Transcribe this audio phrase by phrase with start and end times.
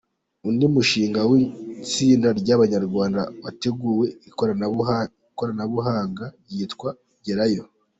[0.47, 6.89] Undi mushinga ni uw’itsinda ry’abanyarwanda wateguye ikoranabuhanga ryitwa
[7.25, 7.63] ‘Gerayo’.